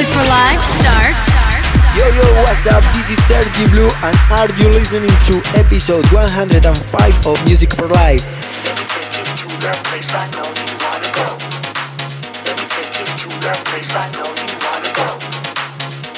Music 0.00 0.16
for 0.16 0.28
Live 0.32 0.64
starts. 0.80 1.28
Yo 1.92 2.08
yo, 2.16 2.24
what's 2.40 2.64
up? 2.64 2.80
This 2.96 3.10
is 3.12 3.20
Sergi 3.28 3.68
Blue, 3.68 3.92
and 4.00 4.16
are 4.32 4.48
you 4.56 4.72
listening 4.72 5.12
to 5.28 5.44
episode 5.60 6.08
105 6.08 6.64
of 7.26 7.36
Music 7.44 7.70
for 7.74 7.84
Life? 7.84 8.24
Let 8.64 8.80
me 8.80 8.84
take 8.88 9.12
you 9.20 9.28
to 9.44 9.48
that 9.60 9.76
place 9.84 10.08
I 10.16 10.24
know 10.32 10.48
you 10.56 10.72
wanna 10.80 11.12
go. 11.12 11.36
Let 12.48 12.56
me 12.56 12.64
take 12.72 12.96
you 12.96 13.12
to 13.12 13.28
that 13.44 13.60
place 13.68 13.92
I 13.92 14.08
know 14.16 14.24
you 14.40 14.48
wanna 14.64 14.88
go. 14.96 15.20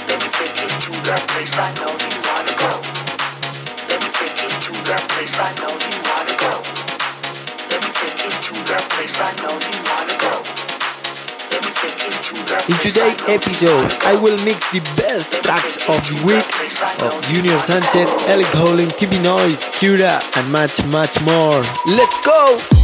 Let 0.06 0.18
me 0.22 0.30
take 0.30 0.62
you 0.62 0.70
to 0.70 0.92
that 1.10 1.26
place 1.34 1.58
I 1.58 1.66
know 1.82 1.90
you 1.90 2.14
wanna 2.22 2.54
go. 2.62 2.72
Let 3.90 3.98
me 3.98 4.10
take 4.14 4.38
you 4.46 4.50
to 4.62 4.72
that 4.94 5.02
place 5.10 5.34
I 5.42 5.50
know 5.58 5.74
you 5.74 5.98
wanna 6.06 6.34
go. 6.38 6.54
Let 7.66 7.82
me 7.82 7.90
take 7.98 8.14
you 8.22 8.30
to 8.30 8.54
that 8.70 8.86
place 8.94 9.18
I 9.18 9.34
know 9.42 9.58
you 9.58 9.74
wanna 9.90 10.06
go. 10.06 10.11
In 11.82 12.78
today's 12.78 13.20
episode, 13.26 13.92
I 14.04 14.14
will 14.14 14.38
mix 14.44 14.70
the 14.70 14.78
best 14.96 15.32
tracks 15.42 15.76
of 15.88 15.98
the 16.08 16.14
week 16.24 17.02
of 17.02 17.20
Junior 17.26 17.58
Sanchez, 17.58 18.06
Ellie 18.28 18.44
Colin, 18.44 18.88
TV 18.90 19.20
Noise, 19.20 19.64
Cura, 19.72 20.22
and 20.36 20.52
much, 20.52 20.84
much 20.86 21.20
more. 21.22 21.64
Let's 21.86 22.20
go! 22.20 22.81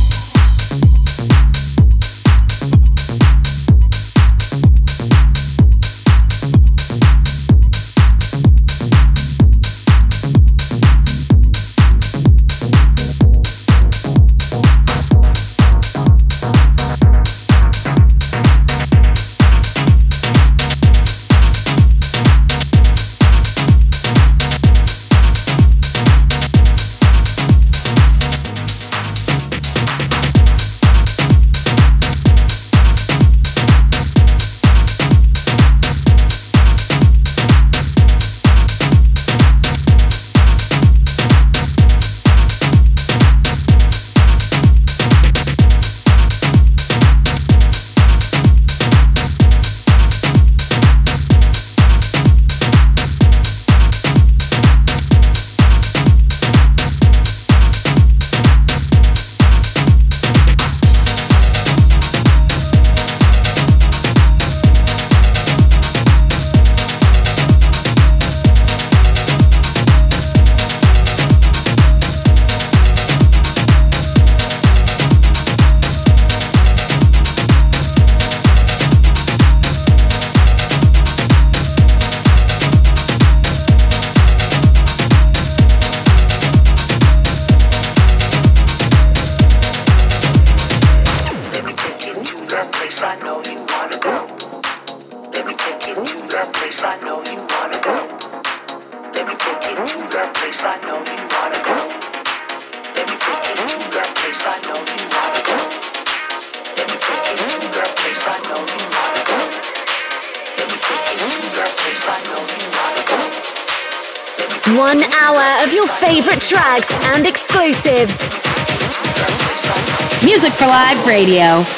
Radio. 121.09 121.78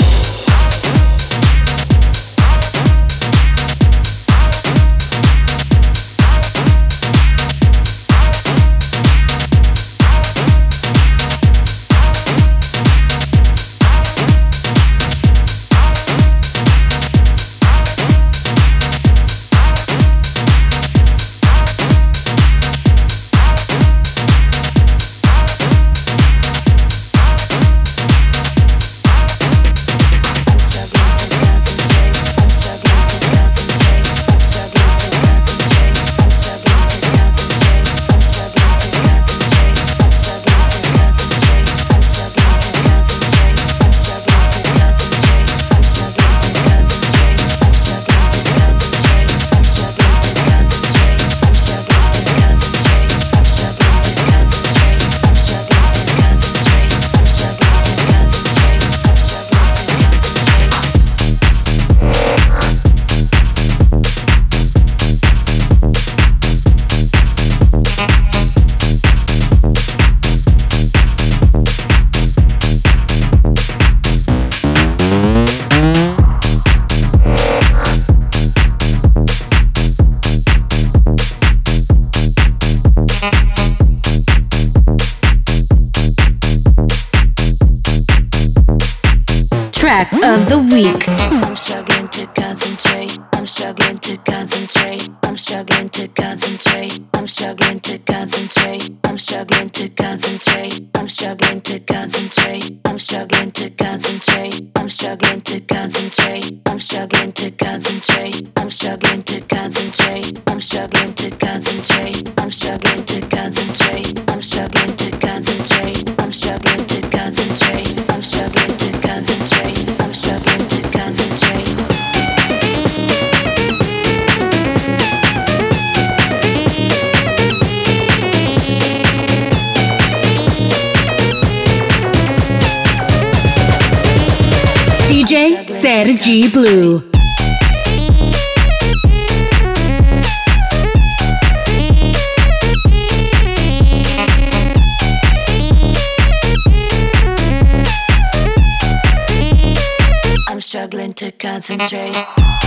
To 151.14 151.32
concentrate. 151.32 152.59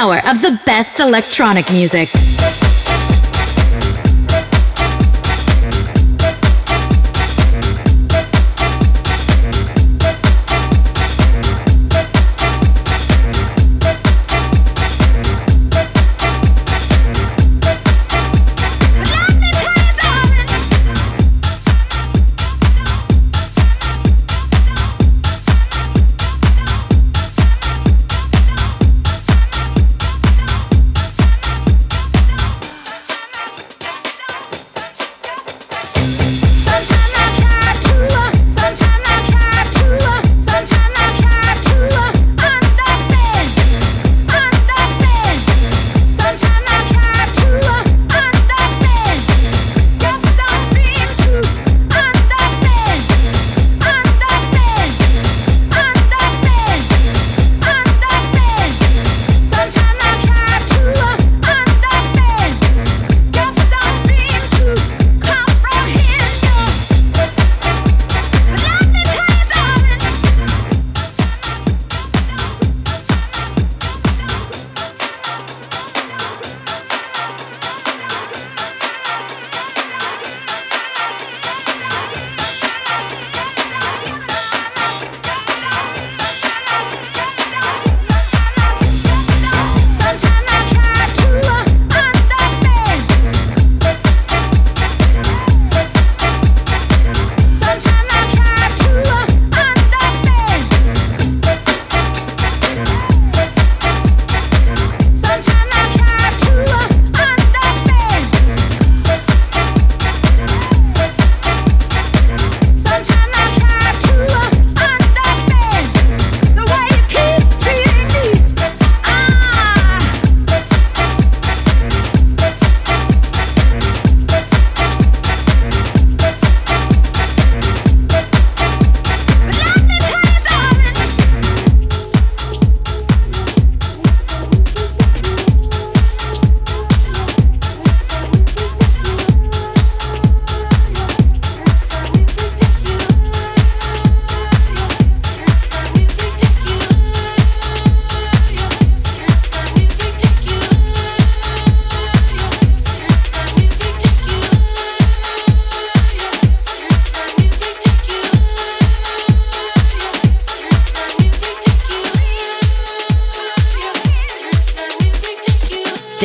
Hour 0.00 0.18
of 0.26 0.40
the 0.40 0.58
best 0.64 0.98
electronic 0.98 1.70
music. 1.70 2.08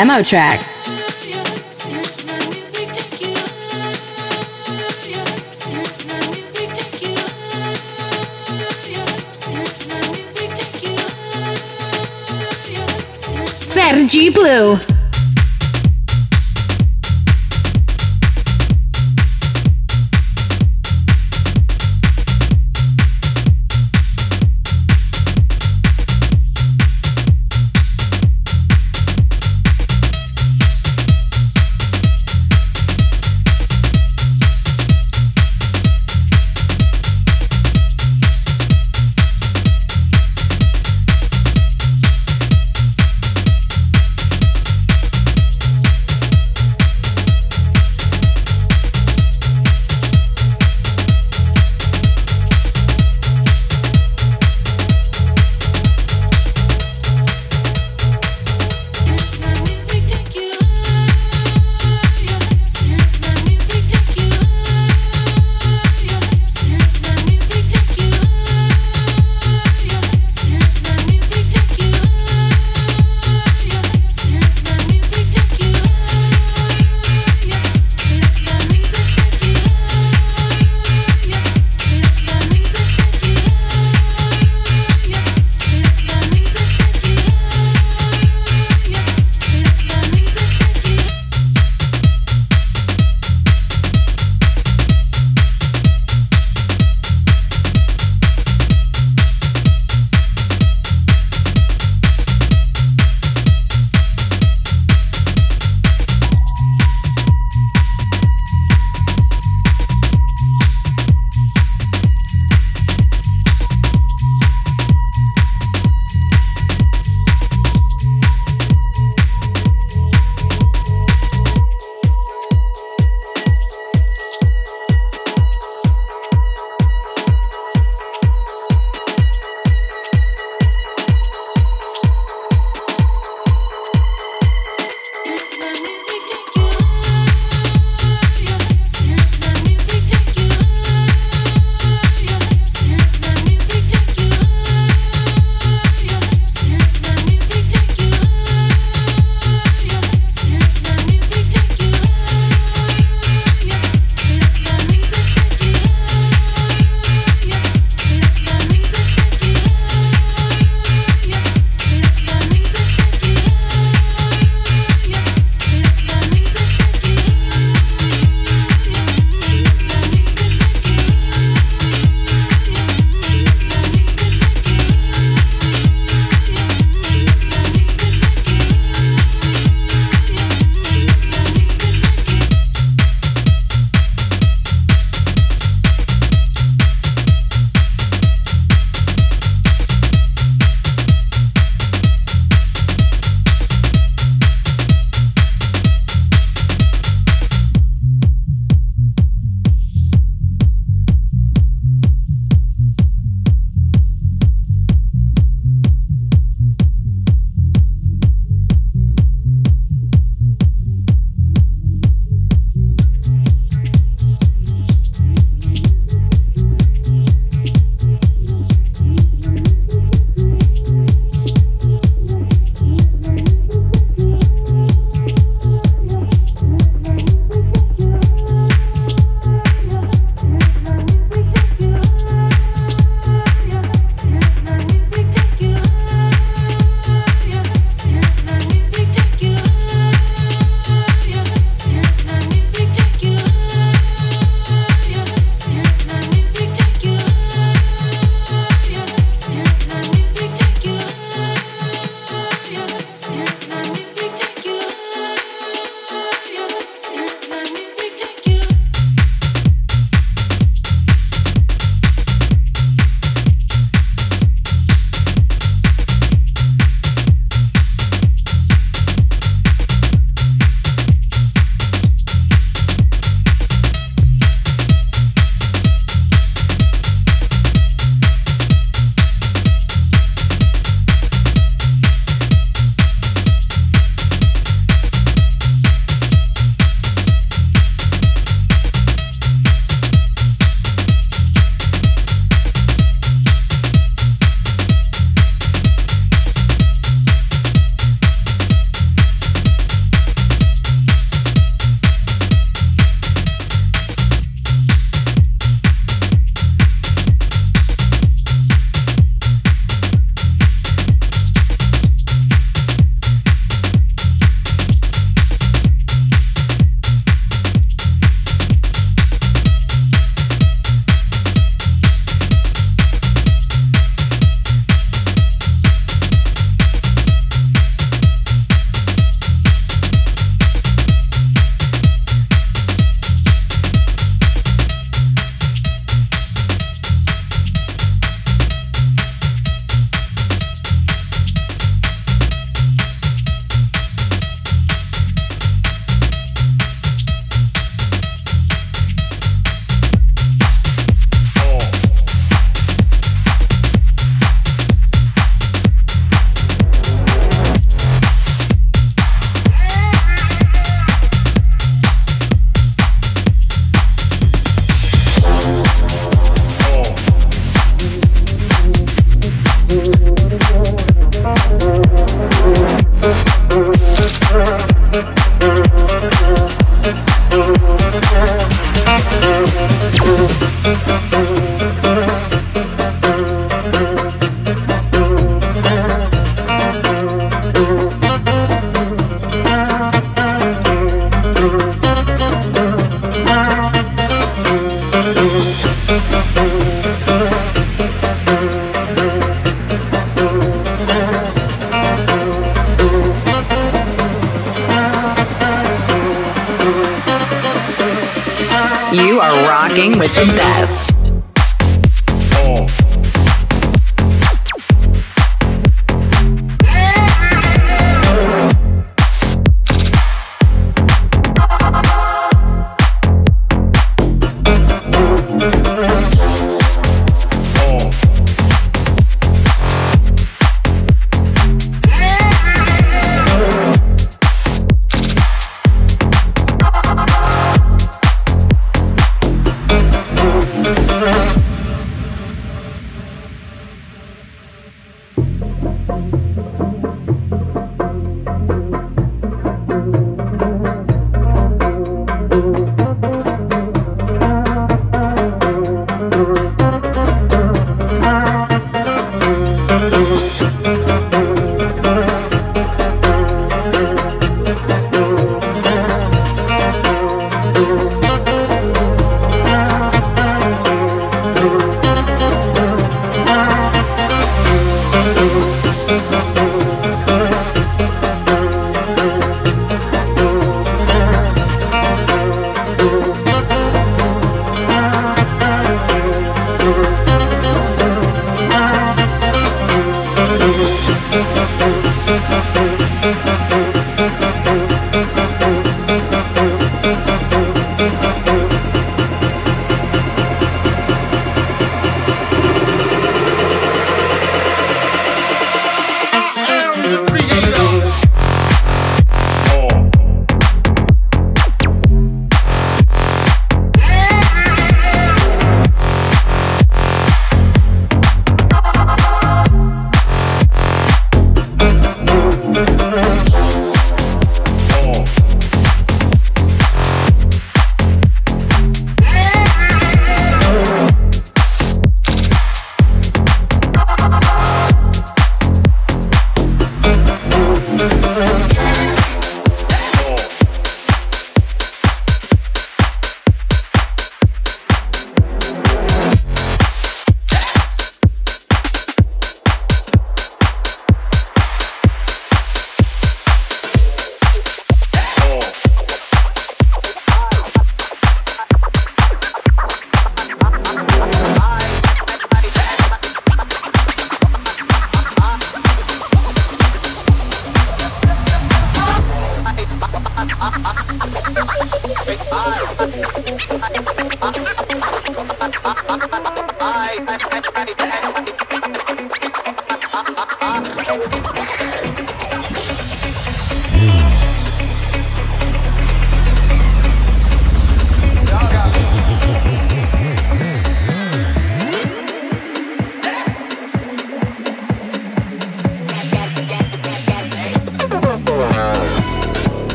Demo 0.00 0.22
track. 0.22 0.64
Sergi 13.68 14.30
Blue. 14.30 14.89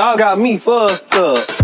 Y'all 0.00 0.16
got 0.16 0.38
me 0.38 0.56
fucked 0.56 1.12
up. 1.12 1.59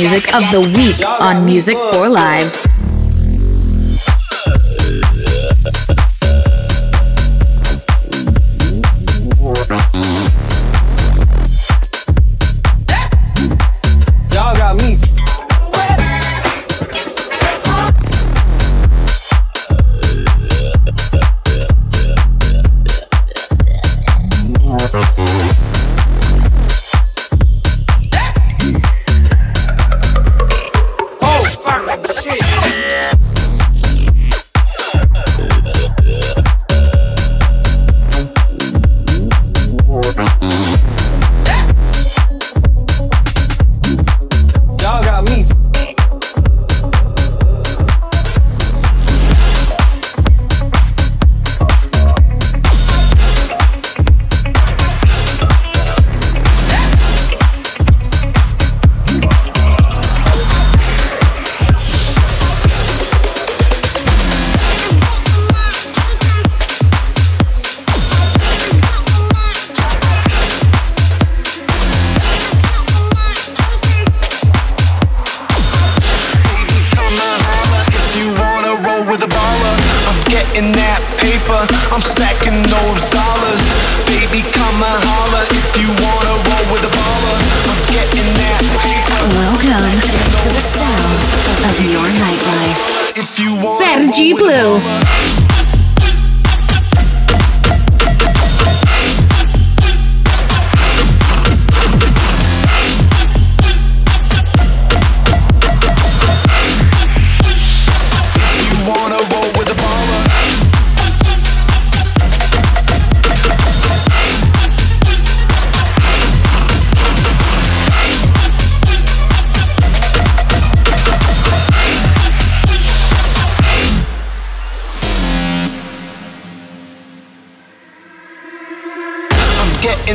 Music 0.00 0.34
of 0.34 0.42
the 0.50 0.60
week 0.76 1.00
on 1.06 1.42
Music 1.46 1.74
for 1.94 2.06
Live. 2.06 2.65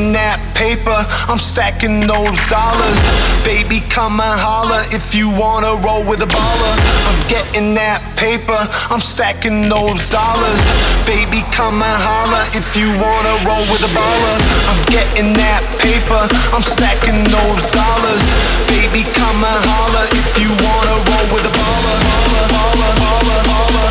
Getting 0.02 0.18
that 0.18 0.42
paper, 0.58 0.98
I'm 1.30 1.38
stacking 1.38 2.02
those 2.10 2.34
dollars. 2.50 2.98
Baby, 3.46 3.86
come 3.86 4.18
and 4.18 4.34
holler 4.34 4.82
if 4.90 5.14
you 5.14 5.30
wanna 5.30 5.78
roll 5.78 6.02
with 6.02 6.26
a 6.26 6.30
baller. 6.34 6.74
I'm 7.06 7.22
getting 7.30 7.78
that 7.78 8.02
paper, 8.18 8.58
I'm 8.90 8.98
stacking 8.98 9.70
those 9.70 10.02
dollars. 10.10 10.58
Baby, 11.06 11.46
come 11.54 11.86
and 11.86 11.98
holler 12.02 12.50
if 12.58 12.74
you 12.74 12.90
wanna 12.98 13.46
roll 13.46 13.62
with 13.70 13.86
a 13.86 13.92
baller. 13.94 14.38
I'm 14.74 14.82
getting 14.90 15.38
that 15.38 15.62
paper, 15.78 16.26
I'm 16.50 16.66
stacking 16.66 17.22
those 17.30 17.62
dollars. 17.70 18.26
Baby, 18.74 19.06
come 19.14 19.38
and 19.38 19.62
holler 19.70 20.10
if 20.18 20.34
you 20.42 20.50
wanna 20.66 20.98
roll 20.98 21.28
with 21.30 21.46
a 21.46 21.54
baller, 21.54 21.98
baller, 22.10 22.46
baller, 22.50 22.94
baller, 23.06 23.42
baller, 23.46 23.91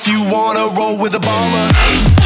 If 0.00 0.06
you 0.06 0.22
wanna 0.22 0.68
roll 0.68 0.96
with 0.96 1.16
a 1.16 1.18
baller. 1.18 2.17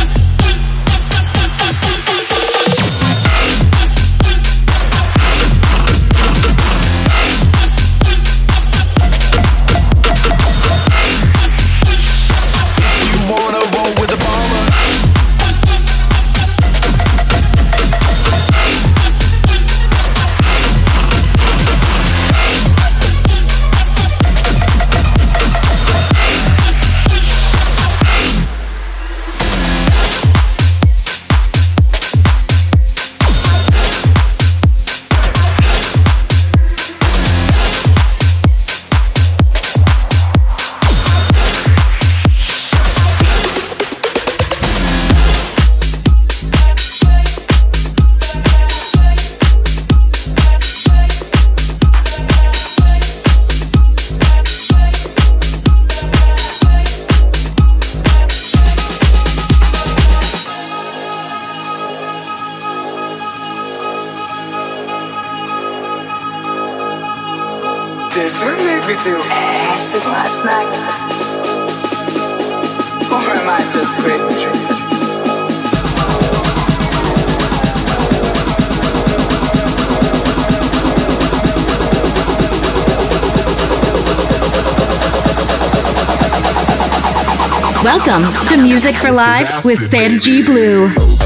Welcome 87.82 88.32
to 88.46 88.56
Music 88.56 88.94
for 88.94 89.10
Live 89.10 89.64
with 89.64 89.90
Sergi 89.90 90.44
Blue. 90.44 91.21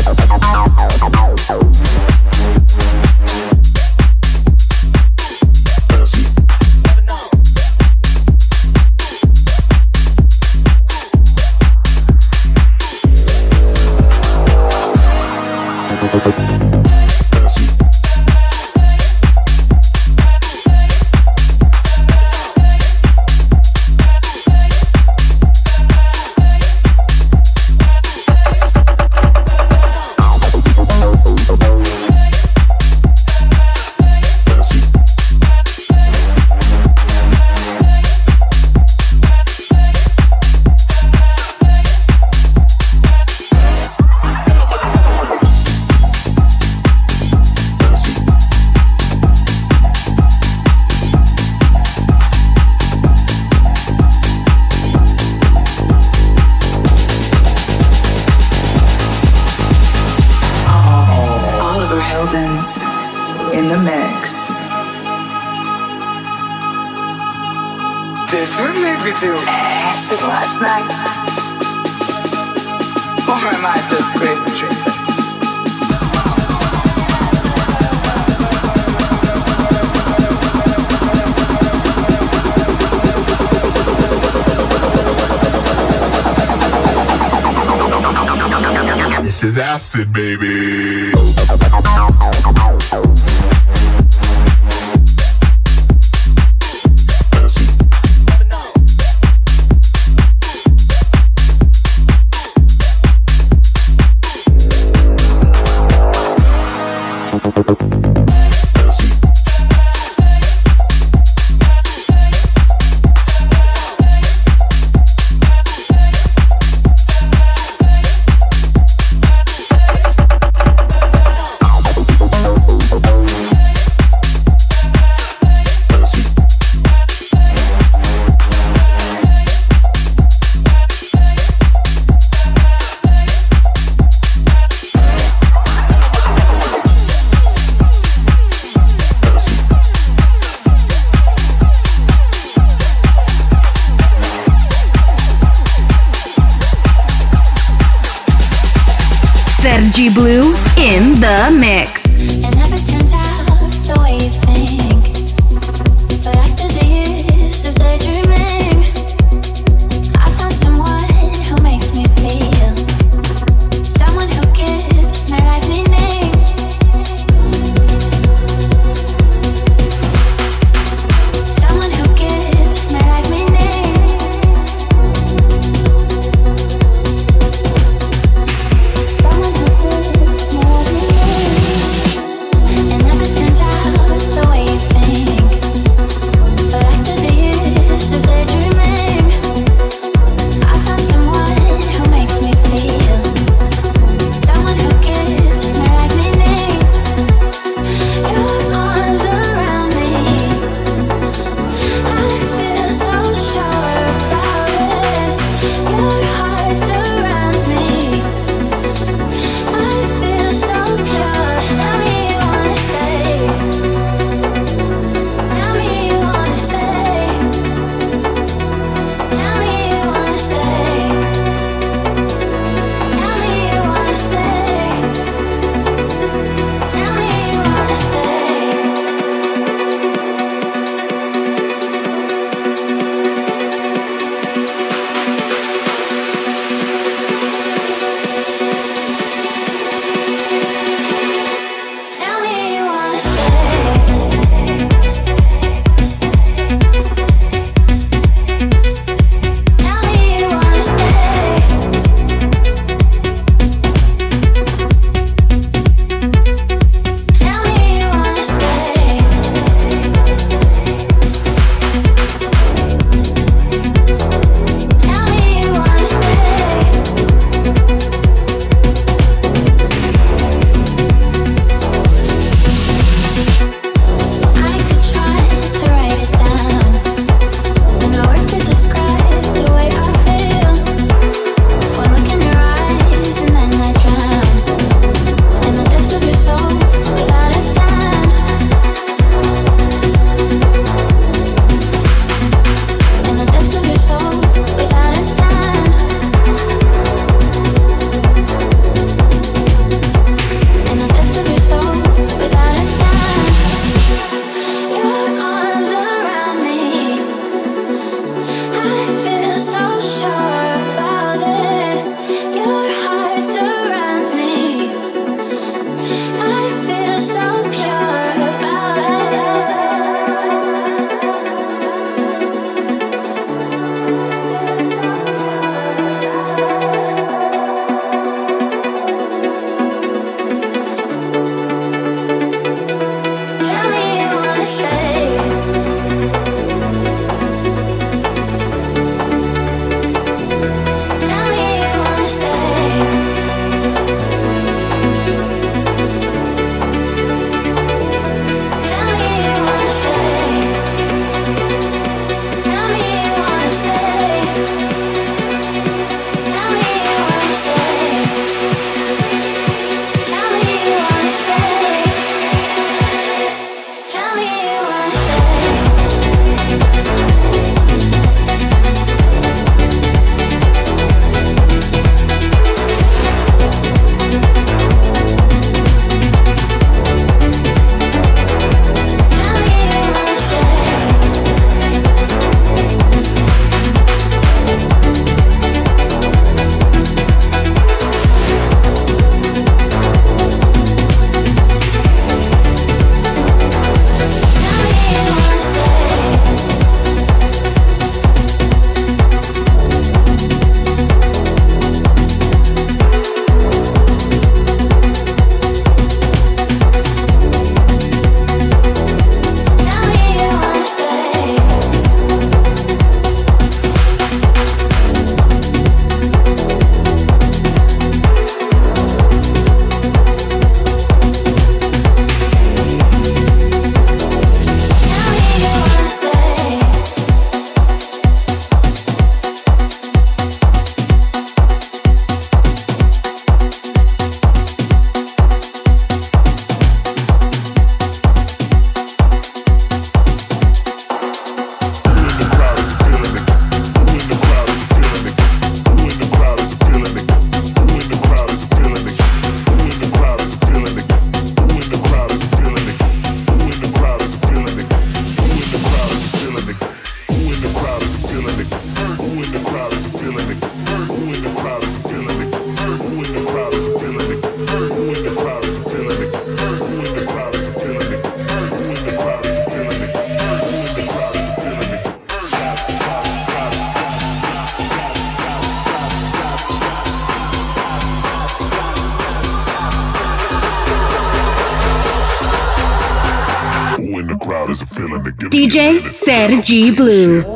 Sergi 486.67 486.91
Blue. 486.91 487.56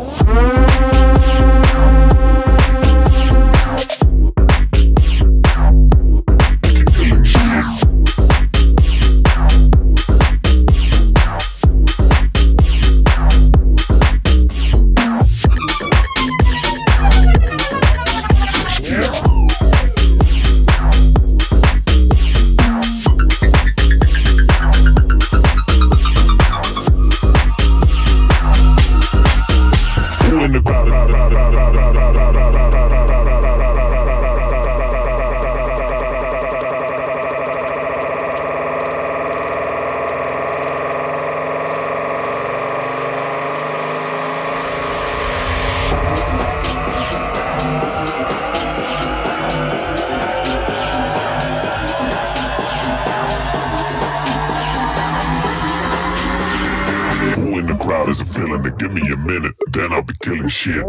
Give 58.80 58.94
me 58.94 59.02
a 59.12 59.16
minute, 59.18 59.54
then 59.72 59.92
I'll 59.92 60.02
be 60.02 60.14
killing 60.22 60.48
shit. 60.48 60.86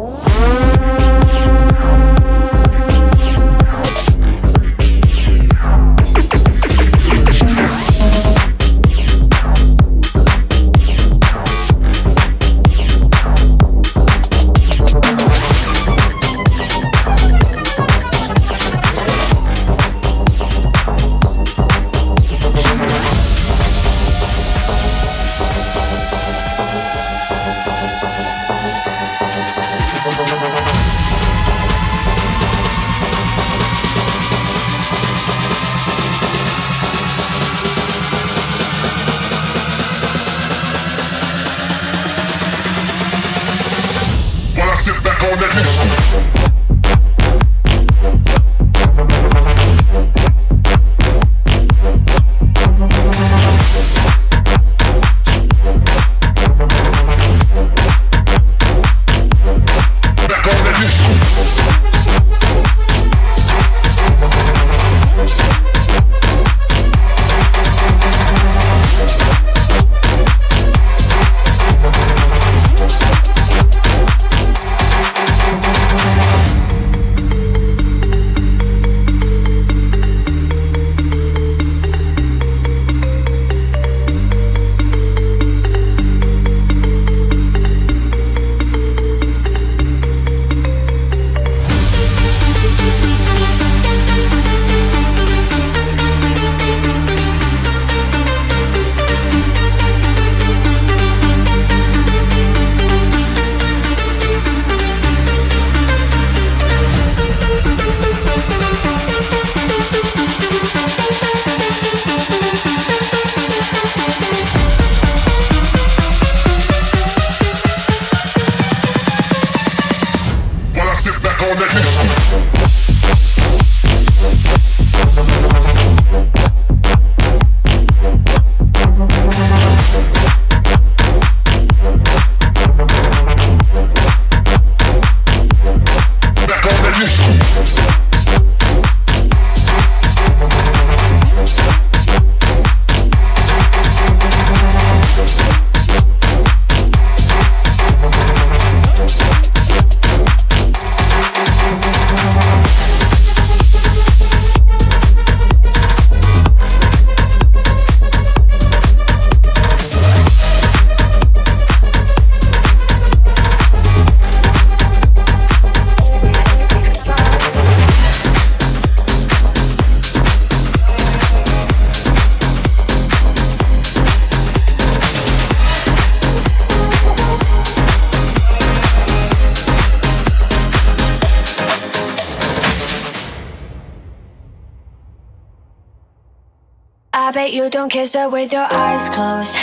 Bet 187.92 188.04
kiss 188.04 188.16
her 188.16 188.30
with 188.30 188.52
your 188.54 188.68
eyes 188.72 189.10
closed. 189.10 189.56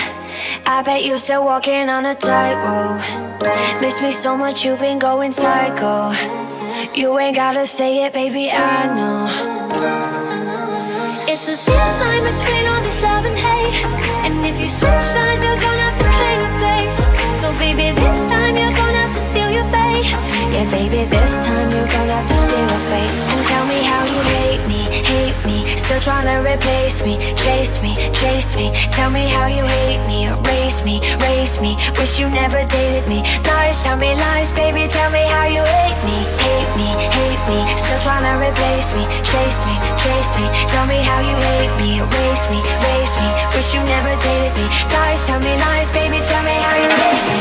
I 0.67 0.83
bet 0.83 1.05
you're 1.05 1.19
still 1.19 1.45
walking 1.45 1.89
on 1.89 2.05
a 2.07 2.15
tightrope. 2.15 3.01
Miss 3.81 4.03
me 4.03 4.11
so 4.11 4.37
much, 4.37 4.65
you've 4.65 4.81
been 4.81 4.99
going 4.99 5.33
psycho. 5.33 6.13
You 6.95 7.19
ain't 7.19 7.37
gotta 7.37 7.67
say 7.67 8.05
it, 8.05 8.13
baby, 8.13 8.51
I 8.51 8.95
know. 8.97 9.29
It's 11.27 11.49
a 11.49 11.57
thin 11.57 11.91
line 12.03 12.25
between 12.33 12.67
all 12.69 12.83
this 12.83 13.01
love 13.03 13.25
and 13.25 13.39
hate. 13.39 13.85
And 14.25 14.45
if 14.45 14.61
you 14.61 14.69
switch 14.69 15.07
sides, 15.15 15.45
you're 15.45 15.61
gonna 15.61 15.85
have 15.89 15.97
to 15.97 16.05
claim 16.17 16.41
a 16.49 16.53
place. 16.61 16.99
So, 17.41 17.53
baby, 17.59 17.95
this 17.99 18.29
time 18.29 18.57
you're 18.57 18.77
gonna 18.81 19.03
have 19.05 19.15
to 19.15 19.21
seal 19.21 19.51
your 19.51 19.69
fate. 19.73 20.11
Yeah, 20.53 20.69
baby, 20.71 21.09
this 21.09 21.47
time 21.47 21.71
you're 21.71 21.93
gonna 21.97 22.17
have 22.19 22.29
to 22.29 22.37
seal 22.37 22.59
your 22.59 22.83
fate. 22.91 23.13
And 23.33 23.41
tell 23.51 23.65
me 23.73 23.79
how 23.91 24.03
you 24.13 24.21
hate 24.37 24.65
me, 24.69 24.81
hate 25.11 25.47
me. 25.47 25.68
Still 25.89 26.01
trying 26.01 26.29
to 26.29 26.37
replace 26.45 27.01
me, 27.03 27.17
chase 27.33 27.81
me, 27.81 27.97
chase 28.13 28.55
me. 28.55 28.71
Tell 28.93 29.11
me 29.11 29.27
how 29.27 29.47
you 29.47 29.65
hate 29.65 30.07
me, 30.07 30.27
erase 30.29 30.85
me, 30.85 31.01
erase 31.01 31.59
me. 31.63 31.79
Wish 31.97 32.21
you 32.21 32.29
never 32.29 32.63
dated 32.69 33.09
me. 33.09 33.25
Lies, 33.49 33.83
tell 33.83 33.97
me 33.97 34.13
lies, 34.13 34.53
baby. 34.53 34.87
Tell 34.87 35.11
me 35.11 35.25
how 35.25 35.47
you 35.49 35.65
hate 35.65 35.97
me, 36.05 36.29
hate 36.45 36.69
me, 36.77 36.93
hate 36.93 37.41
me. 37.49 37.65
Still 37.81 37.97
trying 38.05 38.29
to 38.29 38.37
replace 38.37 38.93
me, 38.93 39.09
chase 39.25 39.65
me, 39.65 39.73
chase 39.97 40.37
me. 40.37 40.45
Tell 40.69 40.85
me 40.85 41.01
how 41.01 41.25
you 41.25 41.41
hate 41.57 41.73
me, 41.81 42.05
erase 42.05 42.45
me, 42.53 42.61
erase 42.61 43.17
me. 43.17 43.33
Wish 43.57 43.73
you 43.73 43.81
never 43.81 44.13
dated 44.21 44.53
me. 44.61 44.69
Lies, 44.93 45.25
tell 45.25 45.41
me 45.41 45.57
lies, 45.57 45.89
baby. 45.91 46.21
Tell 46.21 46.45
me 46.45 46.53
how 46.53 46.77
you 46.85 46.93
hate 47.01 47.25
me. 47.33 47.41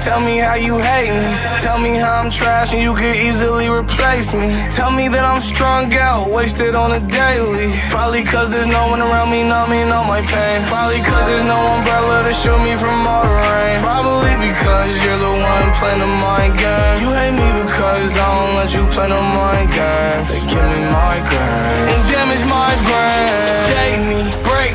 Tell 0.00 0.20
me 0.20 0.38
how 0.38 0.54
you 0.54 0.78
hate 0.78 1.10
me. 1.10 1.32
Tell 1.58 1.78
me 1.78 1.98
how 1.98 2.22
I'm 2.22 2.30
trash 2.30 2.72
and 2.72 2.80
you 2.80 2.94
could 2.94 3.16
easily 3.16 3.68
replace 3.68 4.32
me. 4.32 4.54
Tell 4.70 4.90
me 4.90 5.08
that 5.08 5.24
I'm 5.24 5.40
strung 5.40 5.92
out, 5.94 6.30
wasted 6.30 6.74
on 6.76 6.92
a 6.92 7.00
daily. 7.00 7.74
Probably 7.90 8.22
cause 8.22 8.52
there's 8.52 8.68
no 8.68 8.86
one 8.88 9.02
around 9.02 9.30
me 9.30 9.42
numbing 9.42 9.90
all 9.90 10.04
my 10.04 10.22
pain. 10.22 10.62
Probably 10.70 11.02
cause 11.02 11.26
there's 11.26 11.42
no 11.42 11.58
umbrella 11.74 12.22
to 12.24 12.32
shield 12.32 12.62
me 12.62 12.76
from 12.76 13.06
all 13.06 13.26
the 13.26 13.34
rain. 13.50 13.80
Probably 13.82 14.34
because 14.38 14.94
you're 15.02 15.18
the 15.18 15.34
one 15.34 15.66
playing 15.74 15.98
the 15.98 16.06
mind 16.06 16.54
game. 16.54 17.02
You 17.02 17.10
hate 17.10 17.34
me 17.34 17.48
because 17.66 18.14
I 18.14 18.26
don't 18.38 18.54
let 18.54 18.70
you 18.70 18.86
play 18.94 19.08
no 19.10 19.18
mind 19.18 19.66
games. 19.74 20.30
They 20.30 20.46
give 20.46 20.62
me 20.62 20.78
migraines 20.94 21.90
and 21.90 22.02
damage 22.06 22.44
my 22.46 22.70
brain. 22.86 23.66
Date 23.74 24.04
me, 24.06 24.22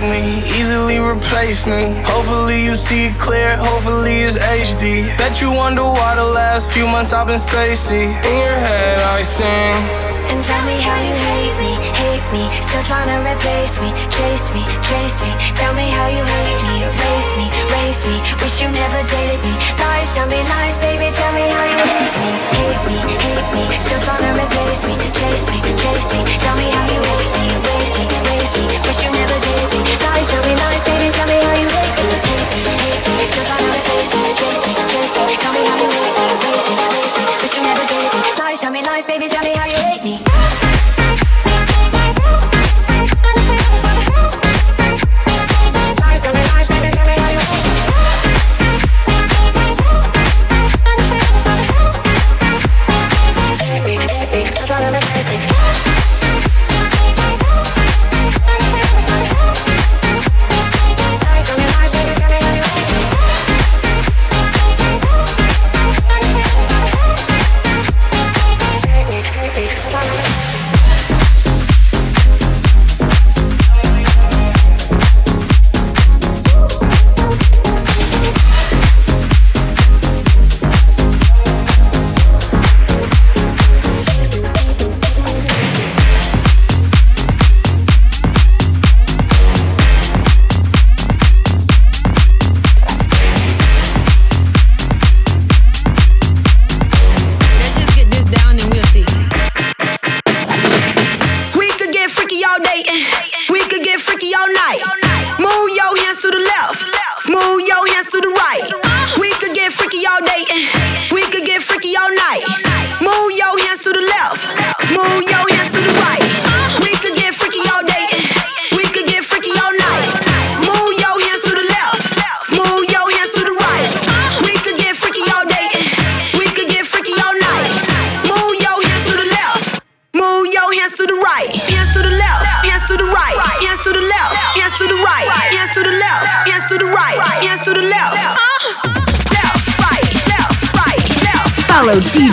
me, 0.09 0.39
easily 0.59 0.99
replace 0.99 1.65
me. 1.65 2.01
Hopefully 2.05 2.63
you 2.63 2.75
see 2.75 3.07
it 3.07 3.15
clear, 3.19 3.57
hopefully 3.57 4.23
it's 4.23 4.37
HD. 4.37 5.05
Bet 5.17 5.41
you 5.41 5.51
wonder 5.51 5.83
why 5.83 6.15
the 6.15 6.25
last 6.25 6.71
few 6.71 6.87
months 6.87 7.13
I've 7.13 7.27
been 7.27 7.39
spacey. 7.39 8.05
In 8.07 8.35
your 8.37 8.57
head 8.57 8.99
I 8.99 9.21
sing. 9.21 9.75
And 10.31 10.39
tell 10.41 10.63
me 10.65 10.77
how 10.81 10.97
you 10.97 11.13
hate 11.13 11.55
me, 11.61 11.71
hate 11.99 12.27
me. 12.33 12.43
Still 12.57 12.83
trying 12.83 13.09
to 13.11 13.19
replace 13.21 13.75
me, 13.83 13.89
chase 14.09 14.47
me, 14.55 14.63
chase 14.81 15.19
me. 15.21 15.31
Tell 15.53 15.73
me 15.75 15.87
how 15.91 16.07
you 16.07 16.23
hate 16.23 16.61
me, 16.67 16.75
erase 16.87 17.31
me, 17.37 17.47
race 17.75 18.01
me. 18.07 18.17
Wish 18.41 18.61
you 18.61 18.69
never 18.71 19.01
dated 19.07 19.41
me. 19.45 19.53
Nice, 19.77 20.15
tell 20.15 20.27
me 20.27 20.39
nice, 20.57 20.77
baby. 20.79 21.11
Tell 21.13 21.33
me 21.37 21.45
how 21.53 21.65
you 21.69 21.79
hate 21.79 22.15
me, 22.23 22.31
hate 22.57 22.83
me, 22.87 22.97
hate 23.19 23.49
me. 23.53 23.63
Still 23.83 24.01
trying 24.01 24.23
to 24.25 24.31
replace 24.41 24.81
me, 24.87 24.95
chase 25.13 25.45
me, 25.51 25.59
chase 25.75 26.09
me. 26.15 26.21
Tell 26.39 26.55
me 26.57 26.67
how 26.71 26.85
you 26.87 27.01
hate 27.03 27.31
me, 27.37 27.43
erase 27.53 27.93
me, 27.99 28.05
race 28.31 28.53
me. 28.57 28.65
Wish 28.87 28.99
you 29.03 29.11
never 29.11 29.42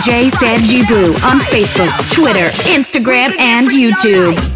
DJ 0.01 0.29
Sanji 0.31 0.87
Blue 0.87 1.13
on 1.27 1.39
Facebook, 1.39 1.91
Twitter, 2.13 2.47
Instagram, 2.71 3.37
and 3.39 3.67
YouTube. 3.67 4.50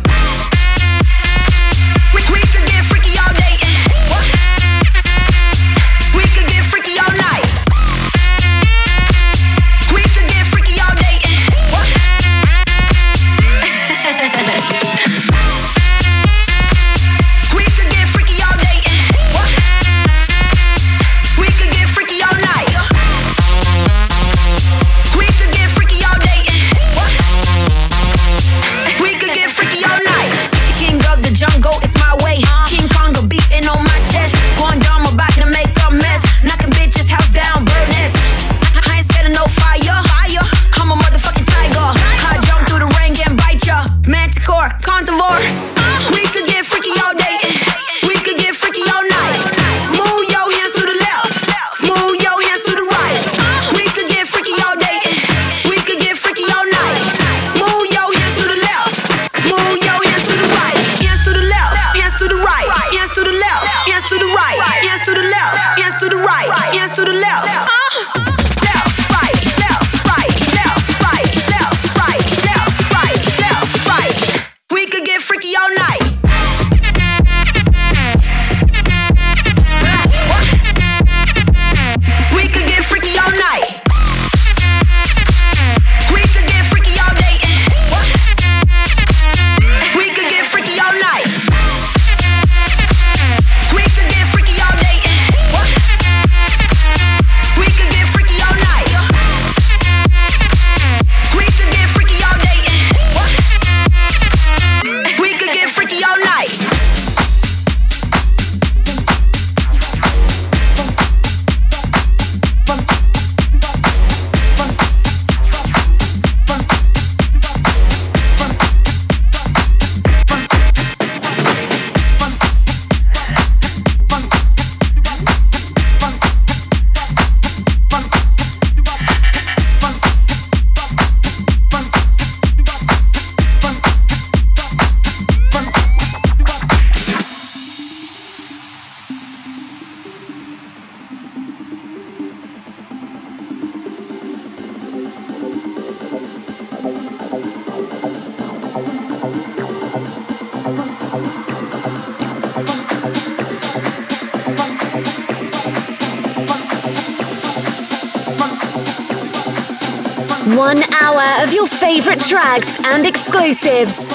Exclusives. 163.35 164.09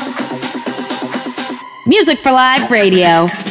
Music 1.86 2.18
for 2.20 2.32
Live 2.32 2.70
Radio. 2.70 3.49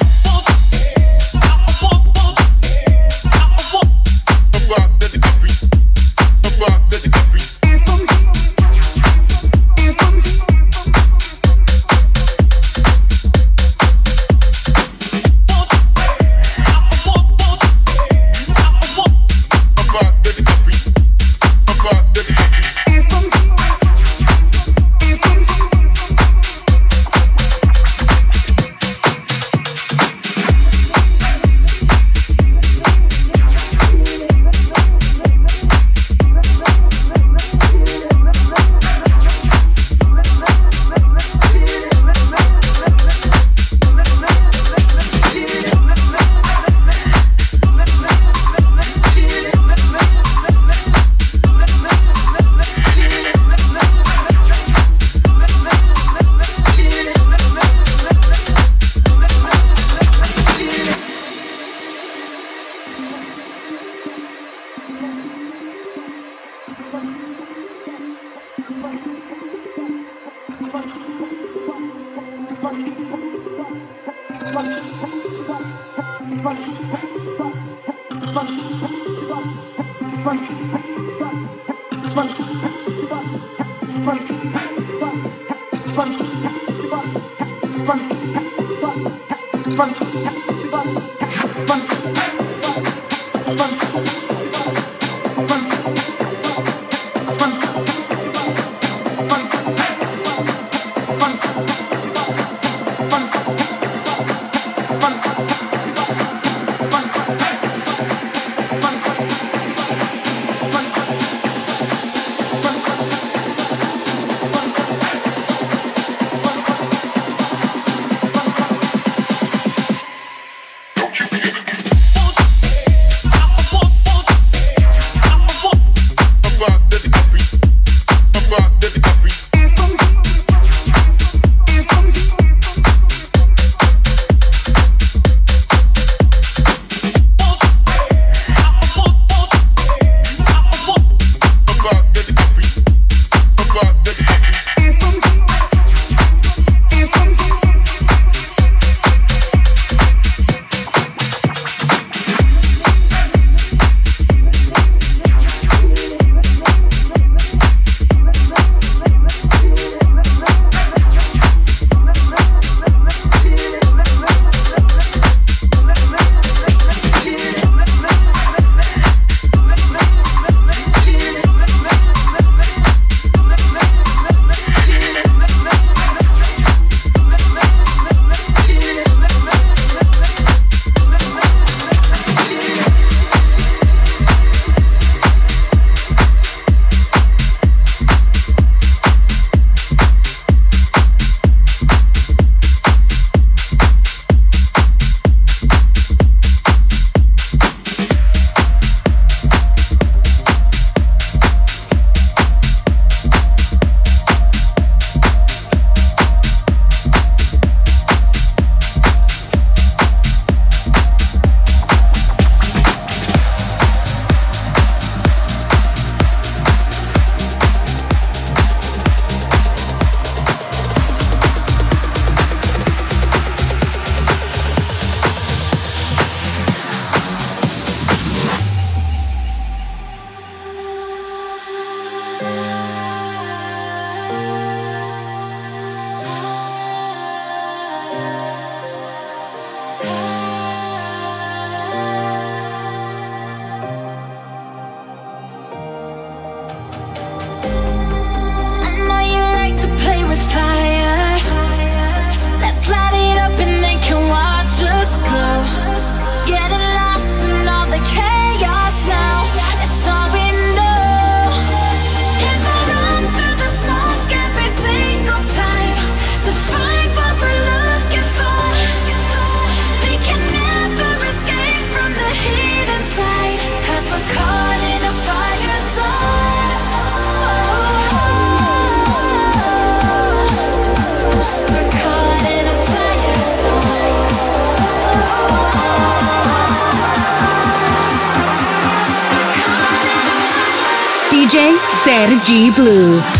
Sergi 292.49 292.71
Blue. 292.71 293.38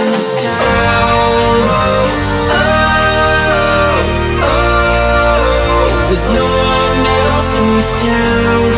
Oh, 0.00 0.04
oh, 2.50 2.58
oh. 4.42 6.06
There's 6.06 6.26
no 6.28 6.44
one 6.44 7.06
else 7.26 7.58
in 7.58 7.66
this 7.74 7.92
town. 8.00 8.77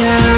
Else 0.00 0.37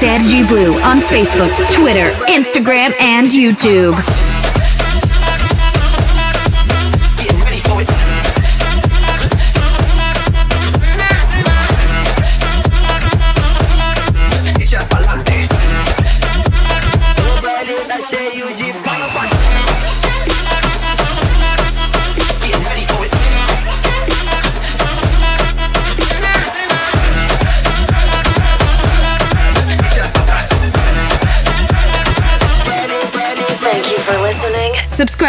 Sergi 0.00 0.44
Blue 0.46 0.74
on 0.82 0.98
Facebook, 0.98 1.50
Twitter, 1.72 2.10
Instagram, 2.26 2.94
and 3.00 3.28
YouTube. 3.28 4.37